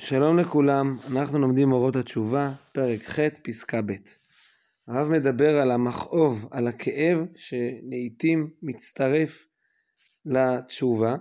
[0.00, 3.92] שלום לכולם, אנחנו לומדים אורות התשובה, פרק ח', פסקה ב'.
[4.88, 9.46] הרב מדבר על המכאוב, על הכאב שלעיתים מצטרף
[10.24, 11.16] לתשובה.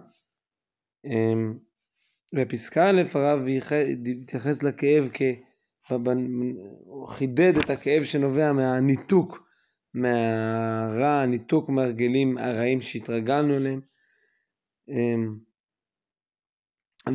[1.06, 1.58] אמ,
[2.36, 3.40] בפסקה א' הרב
[4.22, 5.22] התייחס לכאב כ...
[6.86, 9.48] הוא חידד את הכאב שנובע מהניתוק
[9.94, 13.82] מהרע, הניתוק מהרגלים הרעים שהתרגלנו אליהם.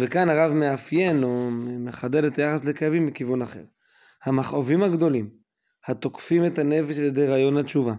[0.00, 3.64] וכאן הרב מאפיין או מחדד את היחס לכאבים מכיוון אחר.
[4.25, 5.30] המכאובים הגדולים,
[5.89, 7.94] התוקפים את הנפש על ידי רעיון התשובה,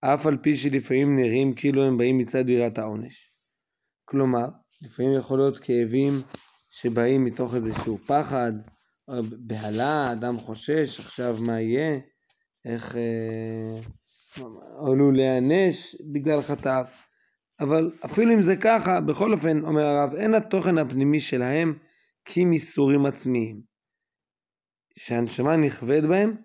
[0.00, 3.32] אף על פי שלפעמים נראים כאילו הם באים מצד יראת העונש.
[4.04, 4.48] כלומר,
[4.82, 6.12] לפעמים יכול להיות כאבים
[6.70, 8.52] שבאים מתוך איזשהו פחד,
[9.38, 11.98] בהלה, אדם חושש עכשיו מה יהיה,
[12.64, 13.80] איך אה,
[14.86, 16.84] עלול להיענש בגלל חטאיו.
[17.60, 21.78] אבל אפילו אם זה ככה, בכל אופן, אומר הרב, אין התוכן הפנימי שלהם
[22.24, 23.62] כי מסורים עצמיים.
[24.98, 26.36] שהנשמה נכווית בהם,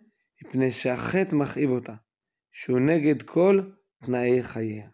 [0.42, 1.94] מפני שהחטא מכאיב אותה,
[2.52, 3.62] שהוא נגד כל
[4.06, 4.88] תנאי חייה.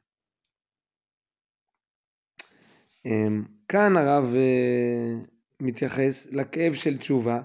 [3.05, 5.25] אמ, כאן הרב אה,
[5.59, 7.41] מתייחס לכאב של תשובה,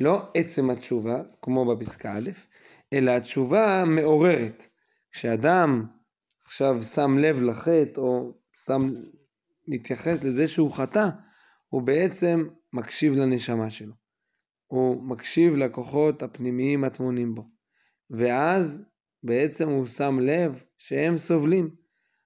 [0.00, 2.30] לא עצם התשובה, כמו בפסקה א',
[2.92, 4.66] אלא התשובה מעוררת.
[5.10, 5.86] כשאדם
[6.46, 8.32] עכשיו שם לב לחטא או
[8.64, 8.90] שם
[9.68, 11.08] מתייחס לזה שהוא חטא,
[11.68, 13.94] הוא בעצם מקשיב לנשמה שלו.
[14.66, 17.44] הוא מקשיב לכוחות הפנימיים הטמונים בו.
[18.10, 18.84] ואז
[19.22, 21.74] בעצם הוא שם לב שהם סובלים.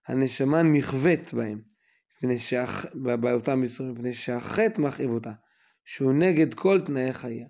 [0.08, 1.60] הנשמה נכווית בהם,
[2.38, 2.86] שהח...
[3.20, 5.32] באותם איסורים, מפני שהחטא מכאיב אותה,
[5.84, 7.48] שהוא נגד כל תנאי חייה.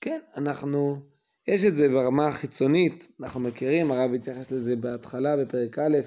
[0.00, 1.13] כן, אנחנו
[1.48, 5.98] יש את זה ברמה החיצונית, אנחנו מכירים, הרב התייחס לזה בהתחלה בפרק א',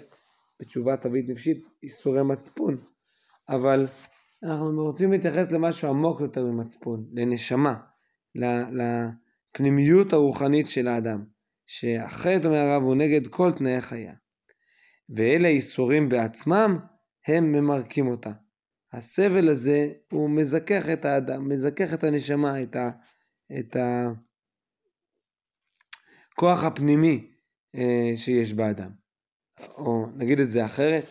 [0.59, 2.77] בתשובת תווית נפשית, איסורי מצפון,
[3.49, 3.85] אבל
[4.43, 7.75] אנחנו רוצים להתייחס למשהו עמוק יותר ממצפון, לנשמה,
[8.71, 11.25] לפנימיות הרוחנית של האדם,
[11.65, 14.13] שאחרת אומר הרב הוא נגד כל תנאי חיה.
[15.09, 16.79] ואלה איסורים בעצמם,
[17.27, 18.31] הם ממרקים אותה.
[18.93, 22.89] הסבל הזה הוא מזכך את האדם, מזכך את הנשמה, את, ה,
[23.59, 24.11] את, ה,
[26.37, 27.27] הכוח הפנימי
[27.75, 28.89] אה, שיש באדם.
[29.77, 31.03] או נגיד את זה אחרת,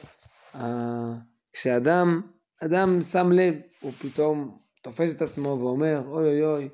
[0.54, 1.14] אה,
[1.52, 2.22] כשאדם,
[2.64, 6.68] אדם שם לב, הוא פתאום תופס את עצמו ואומר, אוי אוי אוי,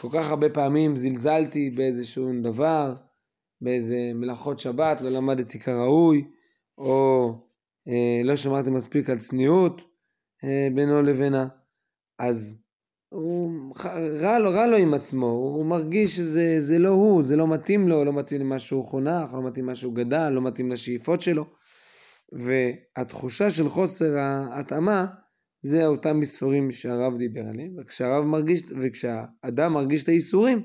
[0.00, 2.94] כל כך הרבה פעמים זלזלתי באיזשהו דבר,
[3.60, 6.24] באיזה מלאכות שבת, לא למדתי כראוי,
[6.78, 7.32] או
[7.88, 9.80] אה, לא שמרתי מספיק על צניעות
[10.44, 11.48] אה, בינו לבינה.
[12.18, 12.63] אז
[13.14, 13.74] הוא
[14.22, 18.04] רע לו, רע לו עם עצמו, הוא מרגיש שזה לא הוא, זה לא מתאים לו,
[18.04, 21.44] לא מתאים למה שהוא חונך, לא מתאים למה שהוא גדל, לא מתאים לשאיפות שלו.
[22.32, 25.06] והתחושה של חוסר ההתאמה
[25.62, 30.62] זה אותם איסורים שהרב דיבר עליהם, וכשהרב מרגיש, וכשהאדם מרגיש את האיסורים,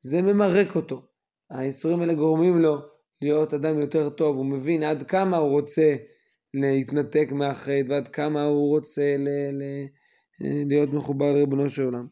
[0.00, 1.02] זה ממרק אותו.
[1.50, 2.78] האיסורים האלה גורמים לו
[3.22, 5.94] להיות אדם יותר טוב, הוא מבין עד כמה הוא רוצה
[6.54, 9.28] להתנתק מהחטא ועד כמה הוא רוצה ל...
[9.52, 10.01] ל-
[10.40, 12.06] להיות מחובר לריבונו של עולם.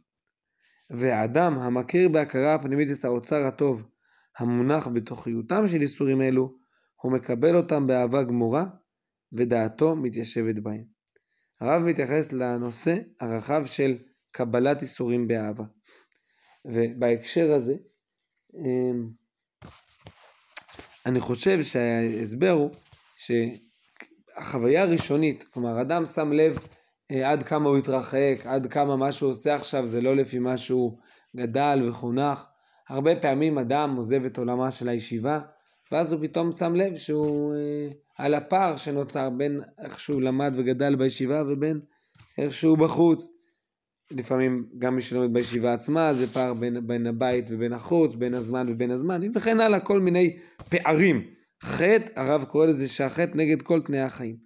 [0.91, 3.89] והאדם המכיר בהכרה הפנימית את האוצר הטוב
[4.39, 6.55] המונח בתוכיותם של איסורים אלו,
[7.03, 8.65] הוא מקבל אותם באהבה גמורה
[9.33, 10.85] ודעתו מתיישבת בהם.
[11.61, 13.99] הרב מתייחס לנושא הרחב של
[14.31, 15.65] קבלת איסורים באהבה.
[16.65, 17.75] ובהקשר הזה,
[18.55, 19.11] אמ,
[21.07, 22.71] אני חושב שההסבר הוא
[23.17, 26.80] שהחוויה הראשונית, כלומר אדם שם לב אה,
[27.11, 30.99] עד כמה הוא התרחק, עד כמה מה שהוא עושה עכשיו זה לא לפי מה שהוא
[31.37, 32.45] גדל וחונך.
[32.89, 35.41] הרבה פעמים אדם עוזב את עולמה של הישיבה,
[35.93, 37.89] ואז הוא פתאום שם לב שהוא אה,
[38.19, 41.81] על הפער שנוצר בין איך שהוא למד וגדל בישיבה ובין
[42.39, 43.29] איך שהוא בחוץ.
[44.11, 48.67] לפעמים גם מי שלומד בישיבה עצמה זה פער בין, בין הבית ובין החוץ, בין הזמן
[48.69, 50.39] ובין הזמן, וכן הלאה, כל מיני
[50.69, 51.23] פערים.
[51.63, 54.37] חטא, הרב קורא לזה שהחטא נגד כל תנאי החיים.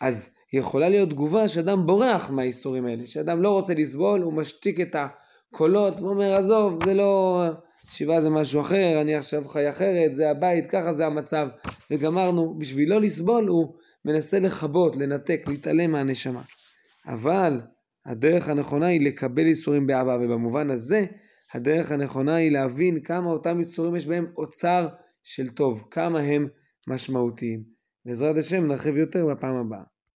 [0.00, 4.96] אז יכולה להיות תגובה שאדם בורח מהאיסורים האלה, שאדם לא רוצה לסבול, הוא משתיק את
[4.98, 7.44] הקולות ואומר עזוב זה לא,
[7.88, 11.48] שיבה זה משהו אחר, אני עכשיו חי אחרת, זה הבית, ככה זה המצב,
[11.90, 16.42] וגמרנו, בשביל לא לסבול הוא מנסה לכבות, לנתק, להתעלם מהנשמה.
[17.06, 17.60] אבל
[18.06, 21.04] הדרך הנכונה היא לקבל איסורים באהבה, ובמובן הזה
[21.54, 24.88] הדרך הנכונה היא להבין כמה אותם איסורים יש בהם אוצר
[25.22, 26.48] של טוב, כמה הם
[26.88, 27.62] משמעותיים.
[28.06, 29.99] בעזרת השם נרחיב יותר בפעם הבאה.